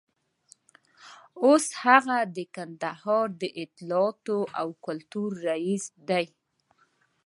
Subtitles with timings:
[1.45, 6.25] اوس هغه د کندهار د اطلاعاتو او کلتور رییس دی.